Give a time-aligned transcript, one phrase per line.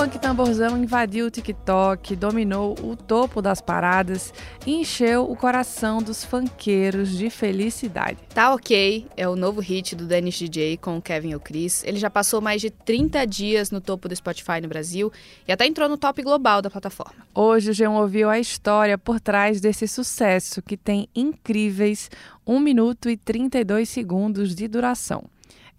[0.00, 4.32] funk tamborzão invadiu o TikTok, dominou o topo das paradas
[4.66, 8.16] e encheu o coração dos funkeiros de felicidade.
[8.32, 11.84] Tá Ok é o novo hit do Dennis DJ com o Kevin O'Chris.
[11.84, 15.12] Ele já passou mais de 30 dias no topo do Spotify no Brasil
[15.46, 17.26] e até entrou no top global da plataforma.
[17.34, 22.10] Hoje o G1 ouviu a história por trás desse sucesso que tem incríveis
[22.46, 25.28] 1 minuto e 32 segundos de duração.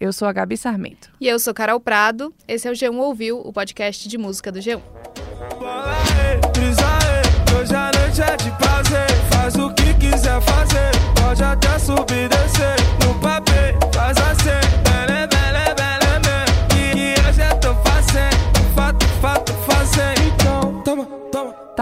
[0.02, 1.12] Eu sou a Gabi Sarmento.
[1.20, 2.34] E eu sou Carol Prado.
[2.48, 4.80] Esse é o G1 Ouviu, o podcast de música do G1.
[5.60, 9.08] Bola aí, brisa aí, hoje a noite é de prazer.
[9.30, 10.90] Faz o que quiser fazer,
[11.22, 12.81] pode até subir e descer.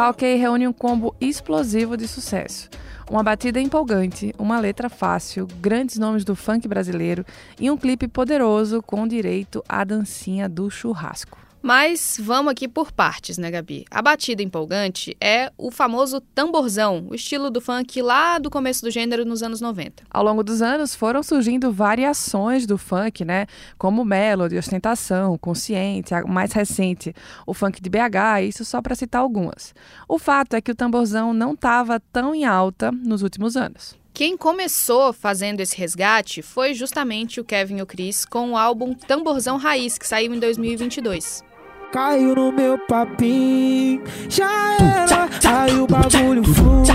[0.08, 2.70] Ok reúne um combo explosivo de sucesso.
[3.10, 7.22] Uma batida empolgante, uma letra fácil, grandes nomes do funk brasileiro
[7.60, 11.49] e um clipe poderoso com direito à dancinha do churrasco.
[11.62, 13.84] Mas vamos aqui por partes, né, Gabi?
[13.90, 18.90] A batida empolgante é o famoso tamborzão, o estilo do funk lá do começo do
[18.90, 20.04] gênero nos anos 90.
[20.10, 23.46] Ao longo dos anos foram surgindo variações do funk, né?
[23.76, 27.14] Como melody, ostentação, consciente, a mais recente,
[27.46, 29.74] o funk de BH, isso só para citar algumas.
[30.08, 34.00] O fato é que o tamborzão não estava tão em alta nos últimos anos.
[34.14, 39.96] Quem começou fazendo esse resgate foi justamente o Kevin O'Chris com o álbum Tamborzão Raiz,
[39.96, 41.49] que saiu em 2022.
[41.92, 45.28] Caiu no meu papinho, já era.
[45.44, 46.86] Aí o bagulho flui.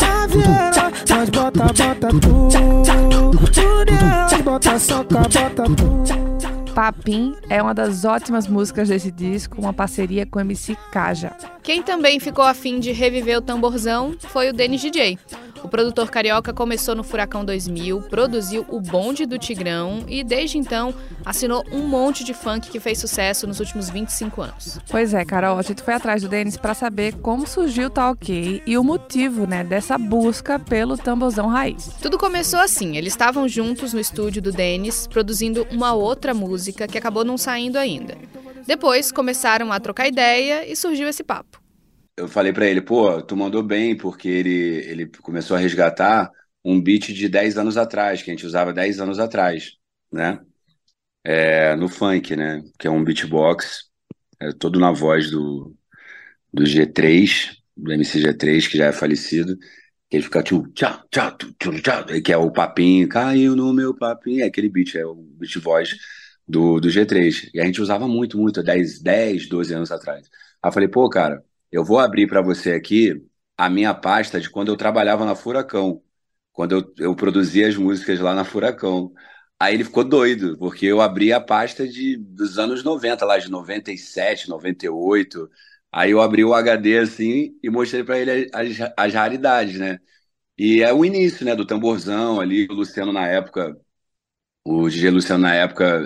[0.00, 2.50] Na viela, nós bota, bota tudo.
[3.52, 6.20] Tudo nós bota soca, bota tudo.
[6.74, 11.36] Papim é uma das ótimas músicas desse disco, uma parceria com o MC Kaja.
[11.62, 15.18] Quem também ficou afim de reviver o tamborzão foi o Dennis DJ.
[15.62, 20.94] O produtor carioca começou no Furacão 2000, produziu o Bonde do Tigrão e, desde então,
[21.24, 24.78] assinou um monte de funk que fez sucesso nos últimos 25 anos.
[24.90, 28.62] Pois é, Carol, a gente foi atrás do Denis para saber como surgiu o Ok
[28.66, 31.90] e o motivo né, dessa busca pelo tamborzão raiz.
[32.00, 36.96] Tudo começou assim: eles estavam juntos no estúdio do Dennis, produzindo uma outra música que
[36.96, 38.16] acabou não saindo ainda.
[38.66, 41.59] Depois começaram a trocar ideia e surgiu esse papo.
[42.20, 44.50] Eu falei pra ele, pô, tu mandou bem, porque ele,
[44.86, 46.30] ele começou a resgatar
[46.64, 49.72] um beat de 10 anos atrás, que a gente usava 10 anos atrás,
[50.12, 50.40] né?
[51.24, 52.62] É, no funk, né?
[52.78, 53.84] Que é um beatbox,
[54.40, 55.74] é, todo na voz do,
[56.52, 59.56] do G3, do MC G3, que já é falecido,
[60.10, 63.94] que ele fica tchau, tchau, tchau, tchau, tchau, que é o papinho, caiu no meu
[63.96, 65.90] papinho, é aquele beat, é o beat voz
[66.48, 67.50] do, do G3.
[67.54, 70.28] E a gente usava muito, muito, 10, 10, 12 anos atrás.
[70.62, 73.22] Aí eu falei, pô, cara, eu vou abrir para você aqui
[73.56, 76.02] a minha pasta de quando eu trabalhava na Furacão,
[76.52, 79.12] quando eu, eu produzia as músicas lá na Furacão.
[79.58, 83.50] Aí ele ficou doido, porque eu abri a pasta de, dos anos 90, lá de
[83.50, 85.50] 97, 98.
[85.92, 89.98] Aí eu abri o HD assim e mostrei para ele as, as raridades, né?
[90.58, 93.76] E é o início, né, do tamborzão ali, o Luciano na época,
[94.64, 96.04] o DJ Luciano na época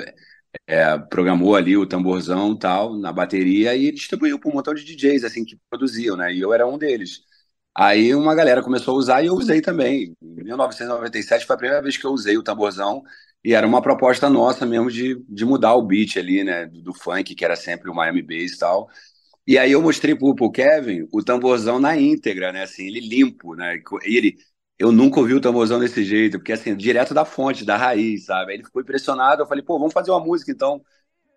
[0.66, 5.24] é, programou ali o tamborzão tal na bateria e distribuiu para um montão de DJs
[5.24, 6.32] assim que produziam, né?
[6.34, 7.20] E eu era um deles.
[7.76, 10.14] Aí uma galera começou a usar e eu usei também.
[10.22, 13.02] Em 1997 foi a primeira vez que eu usei o tamborzão
[13.44, 16.66] e era uma proposta nossa mesmo de, de mudar o beat ali, né?
[16.66, 18.88] Do, do funk, que era sempre o Miami Bass e tal.
[19.46, 22.62] E aí eu mostrei pro, pro Kevin o tamborzão na íntegra, né?
[22.62, 23.76] Assim, ele limpo, né?
[24.06, 24.38] E ele,
[24.78, 28.52] eu nunca ouvi o tamborzão desse jeito, porque assim, direto da fonte, da raiz, sabe?
[28.52, 30.82] Aí ele ficou impressionado, eu falei, pô, vamos fazer uma música então.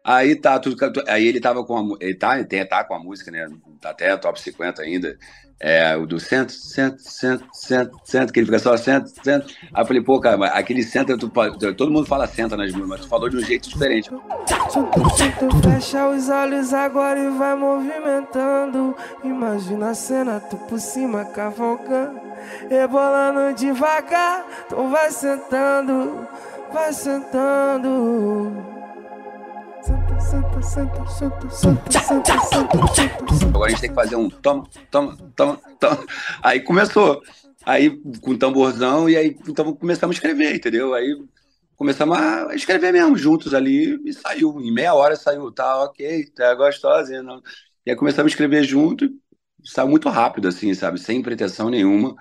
[0.04, 0.78] Aí tá, tudo,
[1.08, 3.46] aí ele tava com a, ele tá, ele tá com a música, né?
[3.82, 5.18] Tá até top 50 ainda.
[5.60, 9.54] É, o do centro, centro, centro, centro, centro, que ele fica só centro, centro.
[9.74, 11.30] Aí eu falei, pô, cara, aquele centro, tu
[11.74, 14.10] todo mundo fala centro nas músicas, mas tu falou de um jeito diferente.
[14.10, 18.96] Tu fecha os olhos agora e vai movimentando.
[19.24, 22.22] Imagina a cena, tu por cima cavalgando,
[22.70, 24.46] rebolando devagar.
[24.70, 26.28] Tu vai sentando,
[26.72, 28.52] vai sentando.
[29.82, 33.46] Senta, senta, senta, senta, senta, senta, senta, senta.
[33.48, 36.00] Agora a gente tem que fazer um toma, toma, toma, toma.
[36.44, 37.22] Aí começou.
[37.66, 40.94] Aí com o tamborzão, e aí então começamos a escrever, entendeu?
[40.94, 41.18] Aí
[41.76, 44.60] começamos a escrever mesmo, juntos ali, e saiu.
[44.62, 47.14] Em meia hora saiu, tá ok, tá gostosa.
[47.86, 49.10] E aí começamos a escrever junto,
[49.68, 51.00] saiu muito rápido, assim, sabe?
[51.00, 52.16] Sem pretensão nenhuma.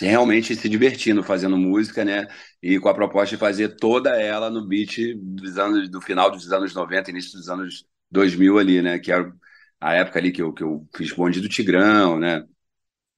[0.00, 2.26] realmente se divertindo fazendo música, né?
[2.62, 6.52] E com a proposta de fazer toda ela no beat dos anos, do final dos
[6.52, 8.98] anos 90, início dos anos 2000 ali, né?
[8.98, 9.32] Que era
[9.80, 12.44] a época ali que eu, que eu fiz Bonde do Tigrão, né?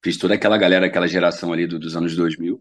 [0.04, 2.60] Fiz toda aquela galera, aquela geração ali do, dos anos 2000.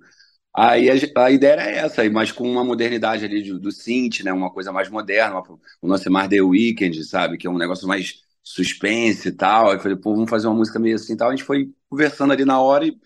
[0.56, 4.34] Aí a, a, ideia era essa, mas com uma modernidade ali do, do synth, né?
[4.34, 5.42] Uma coisa mais moderna,
[5.82, 7.38] o nosso mais The Weekend, sabe?
[7.38, 9.70] Que é um negócio mais suspense e tal.
[9.72, 11.30] Aí falei, pô, vamos fazer uma música meio assim e tal.
[11.30, 12.98] A gente foi conversando ali na hora e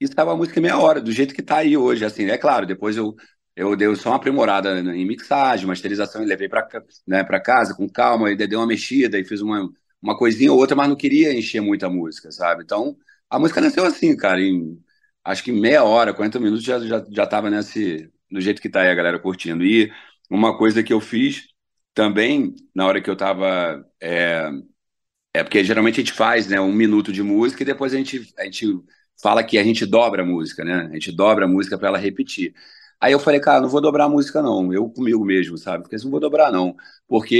[0.00, 2.96] estava a música meia hora, do jeito que está aí hoje, assim, é claro, depois
[2.96, 3.14] eu
[3.56, 6.68] eu dei só uma aprimorada em mixagem, masterização, e levei para
[7.06, 9.66] né, casa com calma, e dei uma mexida e fiz uma,
[10.02, 12.62] uma coisinha ou outra, mas não queria encher muito a música, sabe?
[12.64, 12.96] Então,
[13.30, 14.78] a música nasceu assim, cara, em
[15.24, 18.82] acho que meia hora, 40 minutos já, já, já tava nesse, do jeito que tá
[18.82, 19.64] aí a galera curtindo.
[19.64, 19.90] E
[20.30, 21.48] uma coisa que eu fiz
[21.96, 23.84] também, na hora que eu tava.
[24.00, 24.50] É,
[25.34, 28.32] é porque geralmente a gente faz né, um minuto de música e depois a gente,
[28.38, 28.66] a gente
[29.22, 30.88] fala que a gente dobra a música, né?
[30.90, 32.54] A gente dobra a música para ela repetir.
[33.00, 34.72] Aí eu falei, cara, não vou dobrar a música, não.
[34.72, 35.84] Eu comigo mesmo, sabe?
[35.84, 36.76] Porque não vou dobrar, não.
[37.08, 37.34] Porque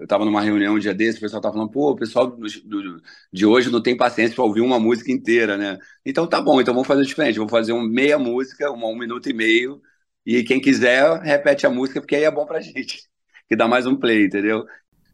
[0.00, 2.38] eu tava numa reunião um dia desse, o pessoal tava falando, pô, o pessoal do,
[2.64, 3.02] do,
[3.32, 5.78] de hoje não tem paciência para ouvir uma música inteira, né?
[6.04, 7.36] Então tá bom, então vamos fazer diferente.
[7.38, 9.82] Vamos fazer uma meia música, uma, um minuto e meio.
[10.26, 13.08] E quem quiser, repete a música, porque aí é bom pra gente.
[13.48, 14.66] Que dá mais um play, entendeu?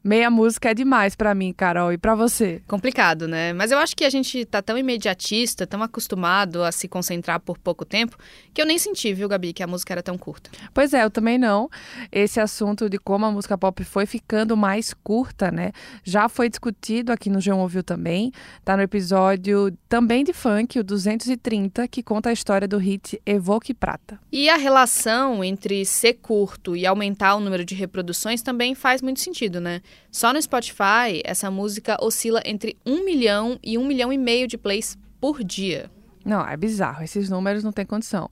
[0.05, 2.61] Meia música é demais para mim, Carol, e para você?
[2.67, 3.53] Complicado, né?
[3.53, 7.57] Mas eu acho que a gente tá tão imediatista, tão acostumado a se concentrar por
[7.57, 8.19] pouco tempo,
[8.53, 10.51] que eu nem senti, viu, Gabi, que a música era tão curta.
[10.75, 11.71] Pois é, eu também não.
[12.11, 15.71] Esse assunto de como a música pop foi ficando mais curta, né?
[16.03, 18.33] Já foi discutido aqui no João Ouviu também.
[18.65, 23.73] Tá no episódio também de funk, o 230, que conta a história do hit Evoque
[23.73, 24.19] Prata.
[24.33, 29.21] E a relação entre ser curto e aumentar o número de reproduções também faz muito
[29.21, 29.81] sentido, né?
[30.11, 34.59] Só no Spotify, essa música oscila entre 1 milhão e 1 milhão e meio de
[34.59, 35.91] plays por dia.
[36.25, 37.03] Não, é bizarro.
[37.03, 38.31] Esses números não tem condição.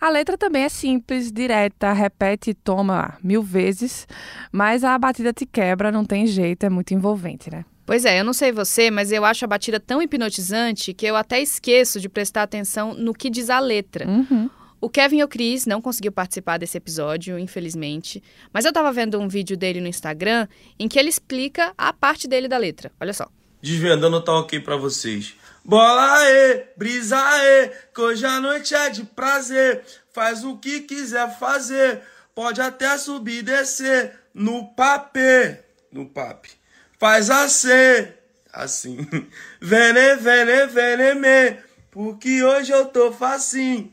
[0.00, 4.06] A letra também é simples, direta, repete e toma mil vezes,
[4.50, 7.64] mas a batida te quebra, não tem jeito, é muito envolvente, né?
[7.84, 11.16] Pois é, eu não sei você, mas eu acho a batida tão hipnotizante que eu
[11.16, 14.08] até esqueço de prestar atenção no que diz a letra.
[14.08, 14.48] Uhum.
[14.82, 18.20] O Kevin O'Cris não conseguiu participar desse episódio, infelizmente,
[18.52, 22.26] mas eu estava vendo um vídeo dele no Instagram em que ele explica a parte
[22.26, 22.90] dele da letra.
[23.00, 23.30] Olha só.
[23.62, 25.36] Desvendando tá ok para vocês.
[25.64, 29.84] Bola aí, brisa aí, que hoje a noite é de prazer.
[30.12, 32.00] Faz o que quiser fazer,
[32.34, 35.60] pode até subir e descer no papê,
[35.92, 36.50] no papi.
[36.98, 38.08] Faz assim,
[38.52, 38.96] assim.
[39.62, 41.56] Vene, vene, vene, me,
[41.88, 43.91] porque hoje eu tô facinho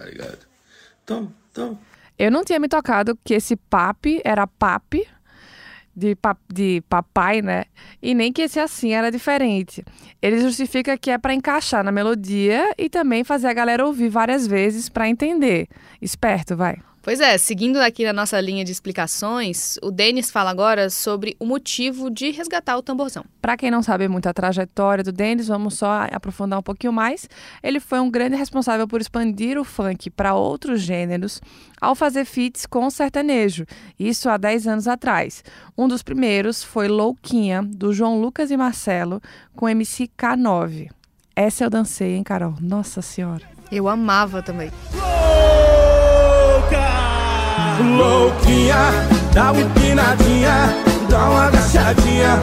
[0.00, 0.38] tá ligado?
[1.04, 1.78] Então, então.
[2.18, 5.06] Eu não tinha me tocado que esse papi era papi,
[5.94, 6.16] de,
[6.52, 7.64] de papai, né?
[8.00, 9.84] E nem que esse assim era diferente.
[10.22, 14.46] Ele justifica que é para encaixar na melodia e também fazer a galera ouvir várias
[14.46, 15.68] vezes para entender.
[16.00, 16.78] Esperto, vai.
[17.02, 21.46] Pois é, seguindo aqui na nossa linha de explicações, o Denis fala agora sobre o
[21.46, 23.24] motivo de resgatar o tamborzão.
[23.40, 27.26] Para quem não sabe muito a trajetória do Denis, vamos só aprofundar um pouquinho mais.
[27.62, 31.40] Ele foi um grande responsável por expandir o funk para outros gêneros
[31.80, 33.64] ao fazer feats com sertanejo,
[33.98, 35.42] isso há 10 anos atrás.
[35.78, 39.22] Um dos primeiros foi Louquinha, do João Lucas e Marcelo,
[39.56, 40.90] com MC K9.
[41.34, 42.56] Essa eu dancei, hein, Carol?
[42.60, 43.48] Nossa Senhora.
[43.72, 44.70] Eu amava também
[47.96, 48.76] louquinha,
[49.32, 50.74] dá uma empinadinha,
[51.08, 52.36] dá uma agachadinha,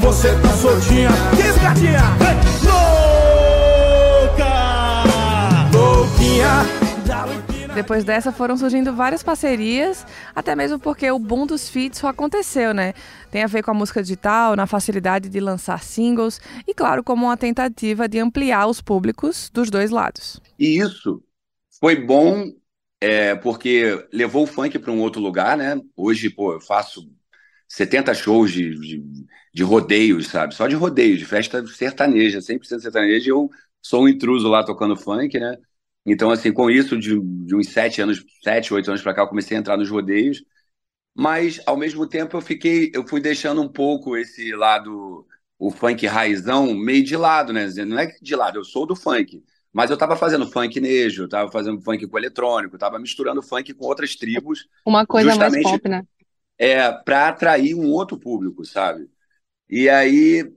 [0.00, 2.00] você tá soltinha, diz gatinha,
[4.24, 4.54] louca,
[5.72, 6.84] louquinha.
[7.74, 12.72] Depois dessa foram surgindo várias parcerias, até mesmo porque o boom dos feats só aconteceu,
[12.72, 12.94] né?
[13.32, 17.26] Tem a ver com a música digital, na facilidade de lançar singles e, claro, como
[17.26, 20.40] uma tentativa de ampliar os públicos dos dois lados.
[20.56, 21.20] E isso
[21.80, 22.52] foi bom
[23.04, 25.78] é, porque levou o funk para um outro lugar, né?
[25.96, 27.10] Hoje, pô, eu faço
[27.68, 30.54] 70 shows de, de, de rodeios, sabe?
[30.54, 33.50] Só de rodeios, de festa sertaneja, 100% sertaneja, e eu
[33.82, 35.56] sou um intruso lá tocando funk, né?
[36.06, 39.28] Então, assim, com isso, de, de uns sete anos, sete, oito anos para cá, eu
[39.28, 40.42] comecei a entrar nos rodeios,
[41.14, 45.26] mas, ao mesmo tempo, eu fiquei, eu fui deixando um pouco esse lado,
[45.58, 47.66] o funk raizão, meio de lado, né?
[47.86, 49.42] Não é de lado, eu sou do funk,
[49.74, 53.84] mas eu estava fazendo funk nejo, estava fazendo funk com eletrônico, estava misturando funk com
[53.86, 54.68] outras tribos.
[54.86, 56.06] Uma coisa mais pop, né?
[56.56, 59.10] É, para atrair um outro público, sabe?
[59.68, 60.48] E aí,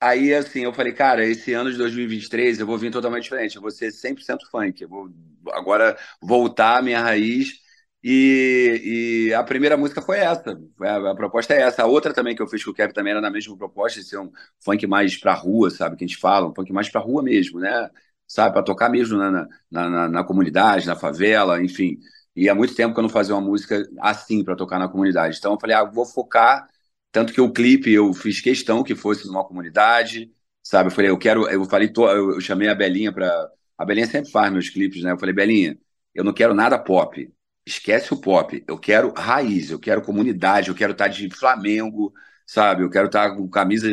[0.00, 3.62] aí, assim, eu falei, cara, esse ano de 2023 eu vou vir totalmente diferente, eu
[3.62, 5.10] vou ser 100% funk, eu vou
[5.50, 7.58] agora voltar à minha raiz.
[8.04, 11.82] E, e, a primeira música foi essa, a, a, proposta é essa.
[11.82, 14.06] A outra também que eu fiz com o Kevin também era na mesma proposta, de
[14.06, 15.96] ser um funk mais pra rua, sabe?
[15.96, 17.90] Que a gente fala, um funk mais pra rua mesmo, né?
[18.30, 19.30] Sabe, para tocar mesmo na,
[19.68, 21.98] na, na, na, comunidade, na favela, enfim.
[22.36, 25.36] E há muito tempo que eu não fazia uma música assim para tocar na comunidade.
[25.36, 26.68] Então eu falei, ah, vou focar.
[27.10, 30.32] Tanto que o clipe eu fiz questão que fosse numa comunidade,
[30.62, 30.88] sabe?
[30.88, 31.48] Eu falei, eu quero.
[31.48, 33.50] Eu falei, eu chamei a Belinha para.
[33.76, 35.10] A Belinha sempre faz meus clipes, né?
[35.12, 35.76] Eu falei, Belinha,
[36.14, 37.32] eu não quero nada pop.
[37.66, 38.62] Esquece o pop.
[38.66, 42.12] Eu quero raiz, eu quero comunidade, eu quero estar de Flamengo,
[42.52, 42.82] sabe?
[42.82, 43.88] Eu quero estar com camisa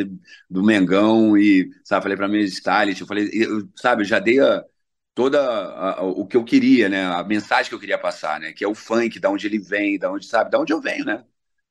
[0.50, 2.02] do Mengão e, sabe?
[2.02, 4.02] Falei para minha stylist, eu falei, eu, sabe?
[4.02, 4.64] Eu já dei a,
[5.14, 7.04] toda a, a, o que eu queria, né?
[7.06, 8.52] A mensagem que eu queria passar, né?
[8.52, 10.50] Que é o funk, da onde ele vem, da onde, sabe?
[10.50, 11.24] Da onde eu venho, né?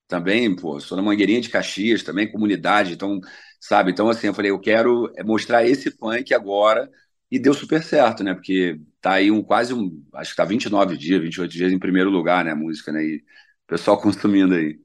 [0.08, 3.20] Também, pô, sou na Mangueirinha de Caxias, também comunidade, então,
[3.60, 3.92] sabe?
[3.92, 6.90] Então, assim, eu falei, eu quero mostrar esse funk agora
[7.32, 8.34] e deu super certo, né?
[8.34, 12.10] Porque tá aí um quase um, acho que tá 29 dias, 28 dias em primeiro
[12.10, 13.04] lugar, né, a música, né?
[13.04, 13.24] E o
[13.68, 14.80] pessoal consumindo aí.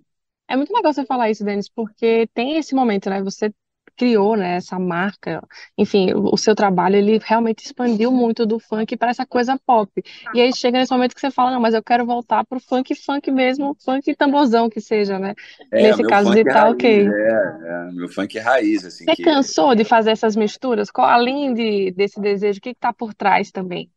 [0.49, 3.23] É muito legal você falar isso, Denis, porque tem esse momento, né?
[3.23, 3.53] Você
[3.97, 5.43] criou, né, essa marca,
[5.77, 9.91] enfim, o, seu trabalho, ele realmente expandiu muito do funk para essa coisa pop.
[10.35, 12.95] E aí chega nesse momento que você fala, não, mas eu quero voltar pro funk,
[12.95, 15.35] funk mesmo, funk tamborzão que seja, né?
[15.71, 17.09] É, Nesse caso de é tá raiz, ok.
[17.09, 20.91] é, é, meu funk é raiz, assim, Você que cansou de fazer essas misturas?
[20.91, 23.91] Qual, além de, desse desejo, o que está por trás também?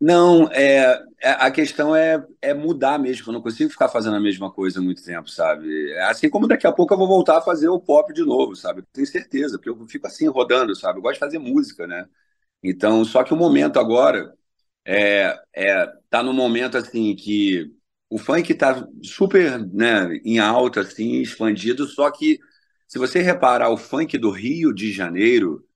[0.00, 3.28] Não, é, é- a questão é, é mudar mesmo.
[3.28, 5.92] Eu não consigo ficar fazendo a mesma coisa muito tempo, sabe?
[6.02, 8.82] Assim como daqui a pouco eu vou voltar a fazer o pop de novo, sabe?
[8.92, 10.98] Tenho certeza, porque eu fico assim rodando, sabe?
[10.98, 12.06] Eu gosto de fazer música, né?
[12.62, 14.34] Então, só que o momento agora
[14.84, 17.72] é, é tá num momento assim que
[18.10, 22.38] o funk tá super, né, em alta, assim, expandido, só que
[22.88, 25.66] se você reparar o funk do Rio de Janeiro,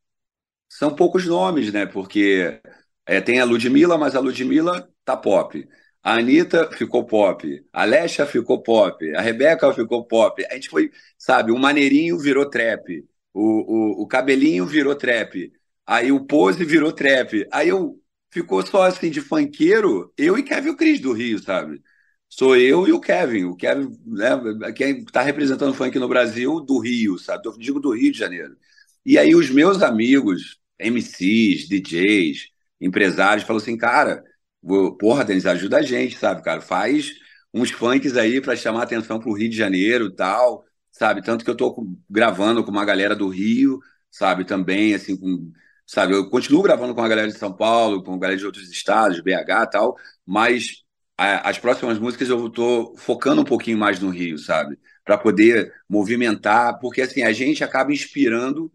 [0.68, 1.86] são poucos nomes, né?
[1.86, 2.60] Porque
[3.08, 5.66] é, tem a Ludmilla, mas a Ludmilla tá pop.
[6.02, 7.64] A Anitta ficou pop.
[7.72, 9.14] A Lesha ficou pop.
[9.16, 10.44] A Rebeca ficou pop.
[10.50, 13.04] A gente foi, sabe, o Maneirinho virou trap.
[13.32, 15.50] O, o, o Cabelinho virou trap.
[15.86, 17.46] Aí o Pose virou trap.
[17.50, 17.98] Aí eu
[18.30, 21.82] ficou só assim de funkeiro, eu e Kevin Cris do Rio, sabe?
[22.28, 23.44] Sou eu e o Kevin.
[23.44, 27.48] O Kevin, né, quem tá representando funk no Brasil do Rio, sabe?
[27.48, 28.56] Eu digo do Rio de Janeiro.
[29.04, 32.50] E aí os meus amigos, MCs, DJs,
[32.80, 34.22] empresários, falou assim, cara,
[34.98, 36.60] porra, Denis, ajuda a gente, sabe, cara?
[36.60, 37.10] Faz
[37.52, 41.22] uns funks aí para chamar atenção pro Rio de Janeiro tal, sabe?
[41.22, 43.78] Tanto que eu com- gravando com uma galera do Rio,
[44.10, 45.50] sabe, também, assim, com,
[45.86, 48.70] sabe, eu continuo gravando com a galera de São Paulo, com a galera de outros
[48.70, 50.82] estados, BH tal, mas
[51.16, 54.78] a- as próximas músicas eu tô focando um pouquinho mais no Rio, sabe?
[55.04, 58.70] Para poder movimentar, porque assim, a gente acaba inspirando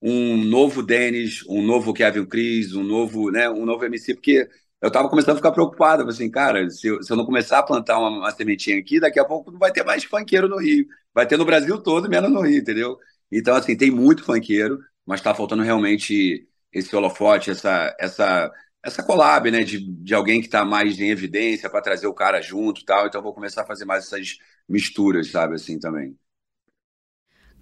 [0.00, 4.48] um novo Dennis, um novo Kevin Chris, um novo, né, um novo MC, porque
[4.80, 7.62] eu tava começando a ficar preocupado, assim, cara, se eu, se eu não começar a
[7.62, 10.86] plantar uma, uma sementinha aqui, daqui a pouco não vai ter mais funkeiro no Rio.
[11.12, 12.96] Vai ter no Brasil todo, menos no Rio, entendeu?
[13.30, 18.50] Então, assim, tem muito funkeiro, mas tá faltando realmente esse holofote, essa, essa,
[18.84, 22.40] essa collab, né, de, de alguém que tá mais em evidência para trazer o cara
[22.40, 23.06] junto tal.
[23.06, 24.36] Então, eu vou começar a fazer mais essas
[24.68, 26.16] misturas, sabe, assim, também.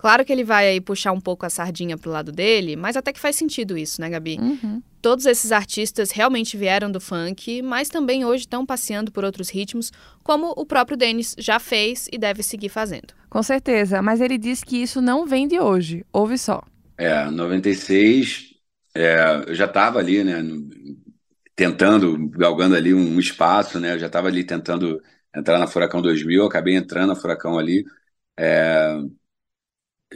[0.06, 3.12] Claro que ele vai aí puxar um pouco a sardinha pro lado dele, mas até
[3.12, 4.38] que faz sentido isso, né, Gabi?
[4.40, 4.80] Uhum.
[5.02, 9.92] Todos esses artistas realmente vieram do funk, mas também hoje estão passeando por outros ritmos,
[10.22, 13.14] como o próprio Denis já fez e deve seguir fazendo.
[13.28, 16.06] Com certeza, mas ele diz que isso não vem de hoje.
[16.12, 16.62] Ouve só.
[16.96, 18.54] É, 96,
[18.94, 20.40] é, eu já estava ali, né,
[21.56, 25.02] tentando, galgando ali um espaço, né, eu já estava ali tentando
[25.34, 27.84] entrar na Furacão 2000, eu acabei entrando na Furacão ali,
[28.38, 29.00] é,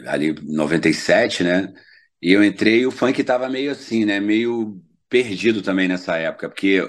[0.06, 1.73] ali 97, né,
[2.23, 6.49] e eu entrei e o funk estava meio assim, né, meio perdido também nessa época,
[6.49, 6.88] porque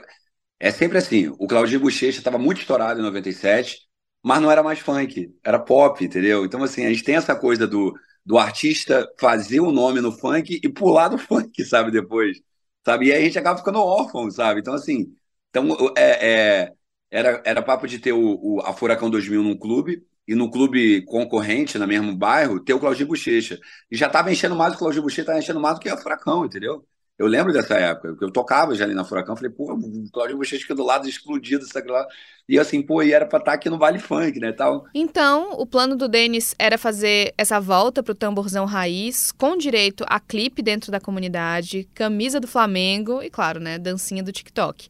[0.60, 3.79] é sempre assim, o Claudinho Bochecha estava muito estourado em 97,
[4.24, 6.46] mas não era mais funk, era pop, entendeu?
[6.46, 7.93] Então, assim, a gente tem essa coisa do,
[8.25, 12.38] do artista fazer o nome no funk e pular do funk, sabe, depois,
[12.86, 13.08] sabe?
[13.08, 14.60] E aí a gente acaba ficando órfão, sabe?
[14.62, 15.15] Então, assim,
[15.50, 15.67] então,
[15.98, 16.74] é, é-
[17.10, 18.20] era, era papo de ter o,
[18.58, 22.80] o- a Furacão 2000 num clube e no clube concorrente, no mesmo bairro, ter o
[22.80, 23.60] Claudinho Bochecha.
[23.90, 26.46] E já tava enchendo mais, o Claudinho Bochecha tava enchendo mais do que a Furacão,
[26.46, 26.86] entendeu?
[27.18, 30.62] Eu lembro dessa época, eu tocava já ali na Furacão, falei, pô, o Claudinho Bochecha
[30.62, 32.06] fica do lado explodido, sabe lá.
[32.50, 34.86] E assim, pô, e era pra estar aqui no Vale Funk, né, tal.
[34.94, 40.20] Então, o plano do Denis era fazer essa volta pro tamborzão raiz, com direito a
[40.20, 44.90] clipe dentro da comunidade, camisa do Flamengo e, claro, né, dancinha do TikTok.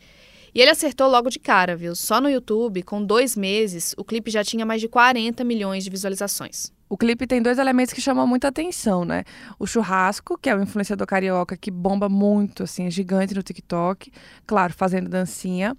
[0.53, 1.96] E ele acertou logo de cara, viu?
[1.96, 5.89] Só no YouTube, com dois meses, o clipe já tinha mais de 40 milhões de
[5.89, 6.72] visualizações.
[6.89, 9.24] O clipe tem dois elementos que chamam muita atenção, né?
[9.58, 14.12] O churrasco, que é o influenciador carioca que bomba muito, assim, é gigante no TikTok,
[14.46, 15.74] claro, fazendo dancinha.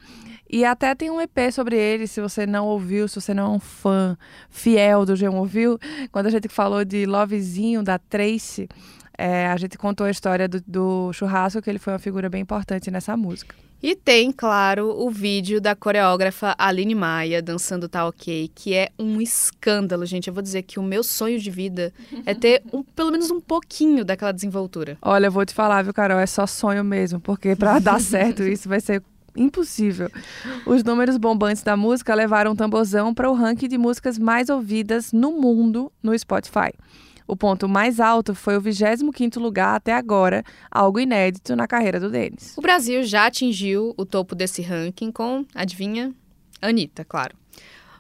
[0.49, 3.57] E até tem um EP sobre ele, se você não ouviu, se você não é
[3.57, 4.17] um fã
[4.49, 5.79] fiel do G1 ouviu,
[6.11, 8.67] quando a gente falou de Lovezinho da Tracy,
[9.17, 12.43] É, a gente contou a história do, do churrasco, que ele foi uma figura bem
[12.43, 13.55] importante nessa música.
[13.83, 19.21] E tem, claro, o vídeo da coreógrafa Aline Maia dançando Tá Ok, que é um
[19.21, 20.29] escândalo, gente.
[20.29, 21.93] Eu vou dizer que o meu sonho de vida
[22.25, 24.97] é ter um, pelo menos um pouquinho daquela desenvoltura.
[25.03, 26.21] Olha, eu vou te falar, viu, Carol?
[26.21, 29.03] É só sonho mesmo, porque para dar certo isso vai ser
[29.35, 30.09] impossível.
[30.65, 35.13] Os números bombantes da música levaram o tamborzão para o ranking de músicas mais ouvidas
[35.13, 36.73] no mundo no Spotify.
[37.27, 42.11] O ponto mais alto foi o 25º lugar até agora, algo inédito na carreira do
[42.11, 42.57] Denis.
[42.57, 46.15] O Brasil já atingiu o topo desse ranking com, adivinha?
[46.61, 47.37] Anitta, claro.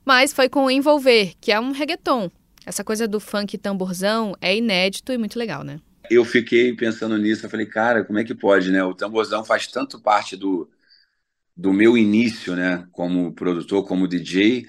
[0.05, 2.31] Mas foi com Envolver, que é um reggaeton.
[2.65, 5.81] Essa coisa do funk tamborzão é inédito e muito legal, né?
[6.11, 8.85] Eu fiquei pensando nisso, eu falei, cara, como é que pode, né?
[8.85, 10.69] O tamborzão faz tanto parte do,
[11.57, 14.67] do meu início, né, como produtor, como DJ,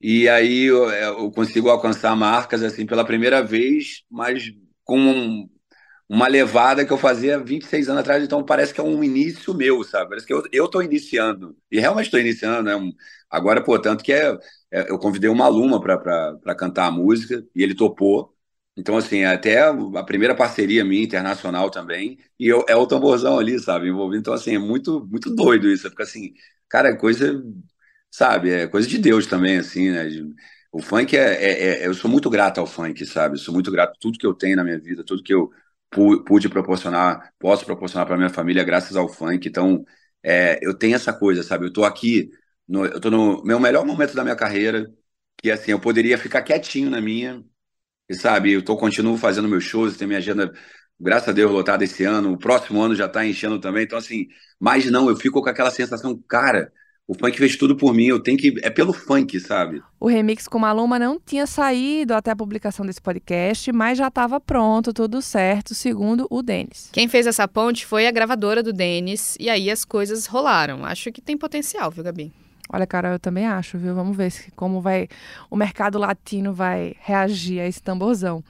[0.00, 4.52] e aí eu, eu consigo alcançar marcas assim pela primeira vez, mas
[4.84, 5.50] com um,
[6.08, 9.82] uma levada que eu fazia 26 anos atrás, então parece que é um início meu,
[9.84, 10.10] sabe?
[10.10, 12.92] Parece que eu, tô iniciando, e realmente estou iniciando, né?
[13.30, 14.36] Agora, portanto, que é,
[14.70, 18.32] é eu convidei uma aluna para cantar a música, e ele topou,
[18.76, 23.58] então, assim, até a primeira parceria minha internacional também, e eu, é o tamborzão ali,
[23.58, 24.20] sabe, envolvido.
[24.20, 25.88] Então, assim, é muito, muito doido isso.
[25.88, 26.34] Fica assim,
[26.68, 27.42] cara, é coisa,
[28.10, 30.04] sabe, é coisa de Deus também, assim, né?
[30.72, 33.34] O funk é, é, é, Eu sou muito grato ao funk, sabe?
[33.36, 35.50] Eu sou muito grato a tudo que eu tenho na minha vida, tudo que eu
[36.26, 39.48] pude proporcionar, posso proporcionar para minha família graças ao funk.
[39.48, 39.84] Então,
[40.22, 41.66] é, eu tenho essa coisa, sabe?
[41.66, 42.30] Eu tô aqui,
[42.68, 44.86] no, eu tô no meu melhor momento da minha carreira,
[45.38, 47.42] que assim, eu poderia ficar quietinho na minha
[48.08, 50.52] e sabe, eu tô, continuo fazendo meus shows, tenho minha agenda,
[50.98, 52.32] graças a Deus, lotada esse ano.
[52.32, 53.84] O próximo ano já tá enchendo também.
[53.84, 54.28] Então, assim,
[54.60, 56.72] mas não, eu fico com aquela sensação, cara,
[57.08, 58.54] o funk fez tudo por mim, eu tenho que.
[58.62, 59.80] É pelo funk, sabe?
[60.00, 64.40] O remix com Maluma não tinha saído até a publicação desse podcast, mas já estava
[64.40, 66.90] pronto, tudo certo, segundo o Denis.
[66.92, 70.84] Quem fez essa ponte foi a gravadora do Denis, e aí as coisas rolaram.
[70.84, 72.32] Acho que tem potencial, viu, Gabi?
[72.72, 73.94] Olha, cara, eu também acho, viu?
[73.94, 75.06] Vamos ver se, como vai
[75.48, 78.42] o mercado latino vai reagir a esse tamborzão.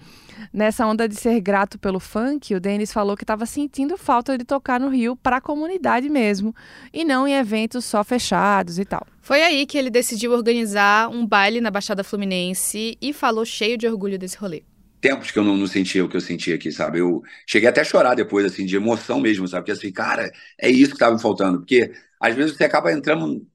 [0.52, 4.44] Nessa onda de ser grato pelo funk, o Denis falou que estava sentindo falta de
[4.44, 6.54] tocar no Rio para a comunidade mesmo,
[6.92, 9.06] e não em eventos só fechados e tal.
[9.20, 13.86] Foi aí que ele decidiu organizar um baile na Baixada Fluminense e falou cheio de
[13.86, 14.62] orgulho desse rolê
[14.98, 16.98] tempos que eu não, não, sentia o que eu sentia aqui, sabe?
[16.98, 19.62] Eu cheguei até a chorar depois, assim, de emoção mesmo, sabe?
[19.62, 21.58] Porque assim, cara, é isso que estava me faltando.
[21.58, 23.46] Porque às vezes você acaba entrando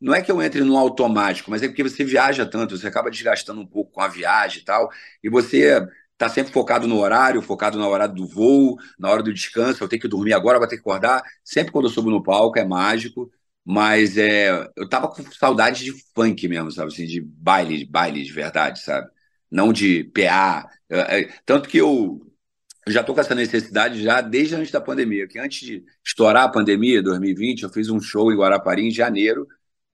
[0.00, 3.10] não é que eu entre no automático, mas é porque você viaja tanto, você acaba
[3.10, 4.90] desgastando um pouco com a viagem e tal,
[5.22, 5.86] e você
[6.24, 9.88] está sempre focado no horário, focado na hora do voo, na hora do descanso, eu
[9.88, 11.22] tenho que dormir agora, vou ter que acordar.
[11.44, 13.30] Sempre quando eu subo no palco é mágico,
[13.64, 16.92] mas é, eu tava com saudade de funk mesmo, sabe?
[16.92, 19.08] Assim, de baile, de baile de verdade, sabe?
[19.50, 20.68] Não de PA.
[20.90, 22.20] É, é, tanto que eu,
[22.88, 26.48] já tô com essa necessidade já desde antes da pandemia, que antes de estourar a
[26.48, 29.46] pandemia, 2020, eu fiz um show em Guarapari em janeiro,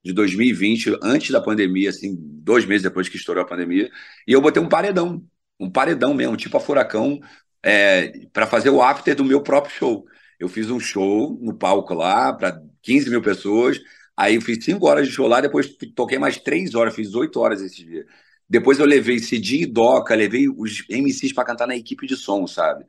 [0.02, 3.90] de 2020, antes da pandemia, assim, dois meses depois que estourou a pandemia,
[4.26, 5.22] e eu botei um paredão,
[5.60, 7.20] um paredão mesmo, tipo a Furacão,
[7.62, 10.06] é, para fazer o after do meu próprio show.
[10.38, 13.80] Eu fiz um show no palco lá para 15 mil pessoas,
[14.16, 17.38] aí eu fiz cinco horas de show lá, depois toquei mais três horas, fiz oito
[17.40, 18.06] horas esse dia.
[18.48, 22.46] Depois eu levei Cidinho e Doca, levei os MCs para cantar na equipe de som,
[22.46, 22.84] sabe?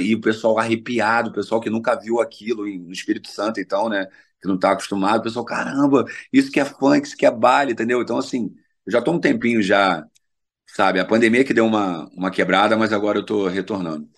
[0.00, 4.06] E o pessoal arrepiado, o pessoal que nunca viu aquilo no Espírito Santo, então, né?
[4.42, 7.72] que não está acostumado, o pessoal, caramba, isso que é funk, isso que é baile,
[7.72, 8.02] entendeu?
[8.02, 8.52] Então, assim,
[8.84, 10.04] eu já estou um tempinho já,
[10.74, 11.00] sabe?
[11.00, 14.08] A pandemia que deu uma, uma quebrada, mas agora eu estou retornando.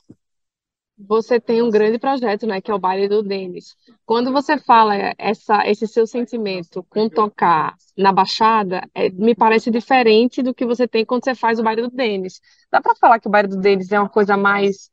[0.96, 3.76] Você tem um grande projeto, né, que é o baile do Denis.
[4.06, 10.40] Quando você fala essa, esse seu sentimento com tocar na Baixada, é, me parece diferente
[10.40, 12.40] do que você tem quando você faz o baile do Denis.
[12.70, 14.88] Dá para falar que o baile do Denis é uma coisa mais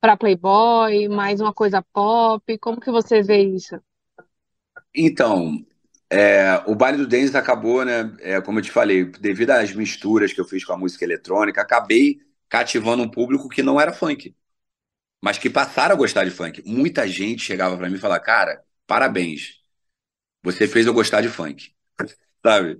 [0.00, 2.56] para Playboy, mais uma coisa pop?
[2.58, 3.76] Como que você vê isso?
[4.94, 5.64] Então,
[6.10, 8.12] é, o baile do Denis acabou, né?
[8.20, 11.60] É, como eu te falei, devido às misturas que eu fiz com a música eletrônica,
[11.60, 14.34] acabei cativando um público que não era funk,
[15.22, 16.62] mas que passaram a gostar de funk.
[16.66, 19.60] Muita gente chegava para mim e falava: Cara, parabéns,
[20.42, 21.72] você fez eu gostar de funk,
[22.44, 22.78] sabe?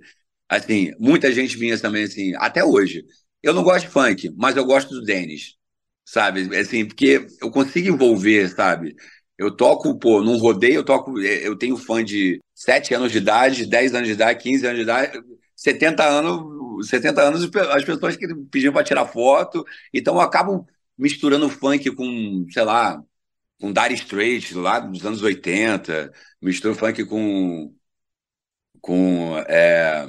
[0.49, 3.05] Assim, muita gente vinha também assim, até hoje.
[3.43, 5.55] Eu não gosto de funk, mas eu gosto do Denis,
[6.05, 6.55] sabe?
[6.57, 8.95] Assim, porque eu consigo envolver, sabe?
[9.41, 13.17] Eu toco, pô, num rodeio, eu toco, é, eu tenho fã de 7 anos de
[13.17, 15.19] idade, 10 anos de idade, 15 anos de idade,
[15.55, 21.49] 70 anos, 70 anos as pessoas que pediam para tirar foto, então eu acabo misturando
[21.49, 23.03] funk com, sei lá,
[23.59, 27.73] com Dire Straits lá dos anos 80, misturo funk com
[28.81, 30.07] com é,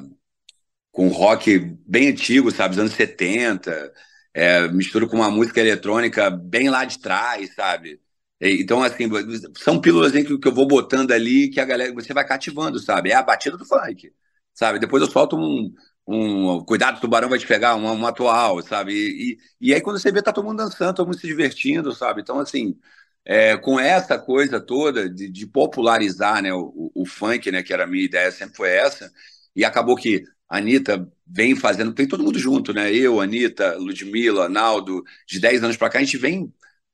[0.92, 3.92] com rock bem antigo, sabe, dos anos 70.
[4.34, 8.01] é, misturo com uma música eletrônica bem lá de trás, sabe?
[8.42, 9.08] Então, assim,
[9.56, 13.10] são pílulas que, que eu vou botando ali que a galera, você vai cativando, sabe?
[13.10, 14.12] É a batida do funk,
[14.52, 14.80] sabe?
[14.80, 15.72] Depois eu solto um,
[16.06, 18.92] um cuidado, o tubarão vai te pegar, um, um atual, sabe?
[18.94, 21.92] E, e, e, aí quando você vê, tá todo mundo dançando, todo mundo se divertindo,
[21.94, 22.20] sabe?
[22.20, 22.76] Então, assim,
[23.24, 27.84] é, com essa coisa toda de, de popularizar né, o, o, funk, né, que era
[27.84, 29.12] a minha ideia, sempre foi essa,
[29.54, 32.92] e acabou que a Anitta vem fazendo, tem todo mundo junto, né?
[32.92, 36.52] Eu, Anitta, Ludmilla, Naldo, de 10 anos para cá, a gente vem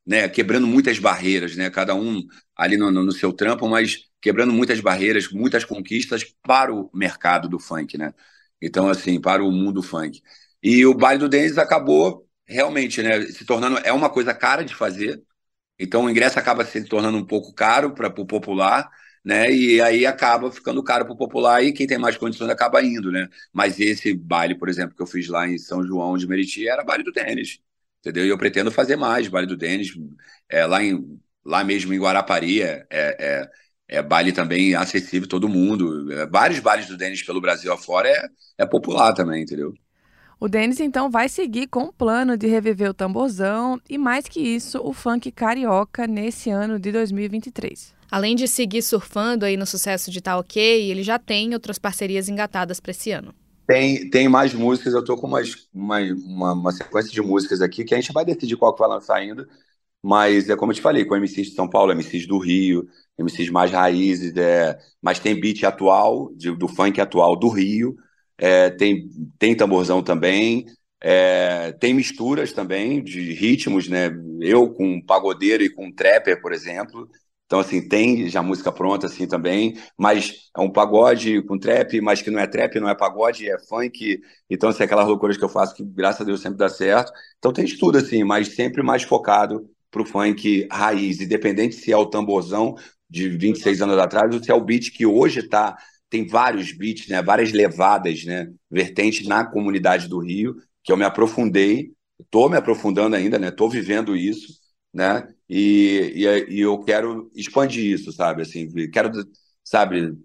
[0.08, 4.80] né, quebrando muitas barreiras, né, cada um ali no, no, seu trampo, mas quebrando muitas
[4.80, 8.14] barreiras, muitas conquistas para o mercado do funk, né?
[8.60, 10.22] Então, assim, para o mundo funk.
[10.62, 14.74] E o baile do Denis acabou realmente, né, se tornando é uma coisa cara de
[14.74, 15.22] fazer.
[15.78, 18.90] Então, o ingresso acaba se tornando um pouco caro para o popular,
[19.24, 19.52] né?
[19.52, 23.12] E aí acaba ficando caro para o popular e quem tem mais condições acaba indo,
[23.12, 23.28] né?
[23.52, 26.84] Mas esse baile, por exemplo, que eu fiz lá em São João de Meriti era
[26.84, 27.60] baile do Denis
[28.00, 28.24] entendeu?
[28.26, 29.92] E eu pretendo fazer mais, Baile do Denis,
[30.48, 33.50] é, lá, em, lá mesmo em Guarapari, é, é,
[33.88, 36.12] é baile também acessível todo mundo.
[36.12, 39.72] É, vários bailes do Denis pelo Brasil afora é, é popular também, entendeu?
[40.40, 44.40] O Denis então vai seguir com o plano de reviver o tamborzão e mais que
[44.40, 47.92] isso, o funk carioca nesse ano de 2023.
[48.10, 52.28] Além de seguir surfando aí no sucesso de Tá OK, ele já tem outras parcerias
[52.28, 53.34] engatadas para esse ano.
[53.68, 57.84] Tem, tem mais músicas, eu tô com umas, uma, uma, uma, sequência de músicas aqui
[57.84, 59.46] que a gente vai decidir qual que vai lançar ainda.
[60.02, 63.50] Mas é como eu te falei, com MCs de São Paulo, MCs do Rio, MCs
[63.50, 67.96] mais raízes, é, mas tem beat atual, de, do funk atual do Rio,
[68.38, 70.66] é, tem, tem tamborzão também,
[71.00, 74.10] é, tem misturas também de ritmos, né?
[74.40, 77.08] Eu com pagodeiro e com trapper, por exemplo.
[77.48, 82.20] Então, assim, tem já música pronta, assim, também, mas é um pagode com trap, mas
[82.20, 84.20] que não é trap, não é pagode, é funk.
[84.50, 87.10] Então, assim, aquelas loucuras que eu faço que, graças a Deus, sempre dá certo.
[87.38, 91.96] Então, tem de tudo, assim, mas sempre mais focado pro funk raiz, independente se é
[91.96, 92.74] o tamborzão
[93.08, 95.76] de 26 anos atrás ou se é o beat que hoje tá
[96.10, 101.04] tem vários beats, né, várias levadas, né, vertentes na comunidade do Rio, que eu me
[101.04, 104.57] aprofundei, estou me aprofundando ainda, né, estou vivendo isso,
[104.92, 105.28] né?
[105.48, 108.42] E, e, e, eu quero expandir isso, sabe?
[108.42, 109.10] Assim, quero,
[109.64, 110.16] sabe,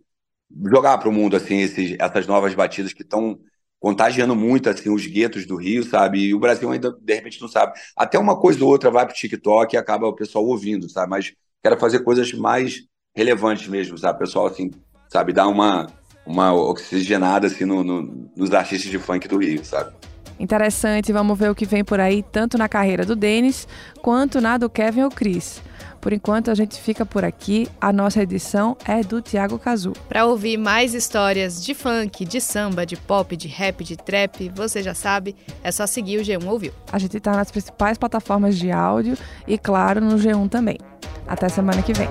[0.69, 3.39] jogar para o mundo assim esses, essas novas batidas que estão
[3.79, 6.19] contagiando muito assim os guetos do Rio, sabe?
[6.19, 7.73] E o Brasil ainda de repente não sabe.
[7.97, 11.09] Até uma coisa ou outra vai para o TikTok e acaba o pessoal ouvindo, sabe?
[11.09, 14.17] Mas quero fazer coisas mais relevantes mesmo, sabe?
[14.17, 14.71] O pessoal assim,
[15.09, 15.87] sabe, dar uma
[16.25, 19.93] uma oxigenada assim no, no, nos artistas de funk do Rio, sabe?
[20.39, 23.67] Interessante, vamos ver o que vem por aí, tanto na carreira do Denis
[24.01, 25.61] quanto na do Kevin ou Chris.
[26.03, 27.65] Por enquanto a gente fica por aqui.
[27.79, 29.93] A nossa edição é do Tiago Cazu.
[30.09, 34.83] Para ouvir mais histórias de funk, de samba, de pop, de rap, de trap, você
[34.83, 36.73] já sabe, é só seguir o G1 Ouviu.
[36.91, 39.17] A gente está nas principais plataformas de áudio
[39.47, 40.77] e, claro, no G1 também.
[41.25, 42.09] Até semana que vem.